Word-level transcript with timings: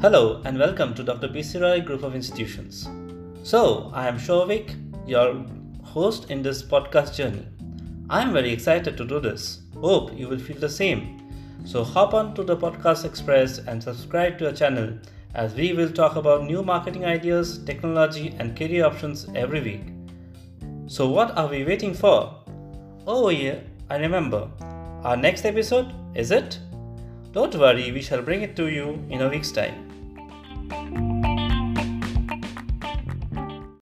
Hello 0.00 0.40
and 0.44 0.56
welcome 0.56 0.94
to 0.94 1.02
Dr. 1.02 1.26
BC 1.26 1.60
Roy 1.60 1.80
Group 1.80 2.04
of 2.04 2.14
Institutions. 2.14 2.88
So, 3.42 3.90
I 3.92 4.06
am 4.06 4.16
Shovik, 4.16 4.76
your 5.08 5.44
host 5.82 6.30
in 6.30 6.40
this 6.40 6.62
podcast 6.62 7.16
journey. 7.16 7.44
I 8.08 8.22
am 8.22 8.32
very 8.32 8.52
excited 8.52 8.96
to 8.96 9.04
do 9.04 9.18
this. 9.18 9.62
Hope 9.74 10.16
you 10.16 10.28
will 10.28 10.38
feel 10.38 10.60
the 10.60 10.68
same. 10.68 11.18
So, 11.64 11.82
hop 11.82 12.14
on 12.14 12.32
to 12.36 12.44
the 12.44 12.56
Podcast 12.56 13.04
Express 13.04 13.58
and 13.58 13.82
subscribe 13.82 14.38
to 14.38 14.46
our 14.46 14.52
channel 14.52 14.96
as 15.34 15.54
we 15.54 15.72
will 15.72 15.90
talk 15.90 16.14
about 16.14 16.44
new 16.44 16.62
marketing 16.62 17.04
ideas, 17.04 17.58
technology, 17.64 18.36
and 18.38 18.56
career 18.56 18.84
options 18.84 19.26
every 19.34 19.60
week. 19.60 19.82
So, 20.86 21.08
what 21.08 21.36
are 21.36 21.48
we 21.48 21.64
waiting 21.64 21.92
for? 21.92 22.36
Oh, 23.04 23.30
yeah, 23.30 23.58
I 23.90 23.96
remember. 23.96 24.48
Our 25.02 25.16
next 25.16 25.44
episode, 25.44 25.92
is 26.14 26.30
it? 26.30 26.60
Don't 27.38 27.54
worry, 27.54 27.92
we 27.92 28.02
shall 28.02 28.20
bring 28.20 28.42
it 28.42 28.56
to 28.56 28.66
you 28.66 28.98
in 29.10 29.22
a 29.22 29.28
week's 29.28 29.52
time. 29.52 31.07